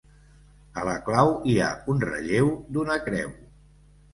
A 0.81 0.85
la 0.87 0.95
clau 1.09 1.29
hi 1.51 1.57
ha 1.65 1.69
un 1.95 2.01
relleu 2.07 2.51
d'una 2.79 2.99
creu. 3.11 3.31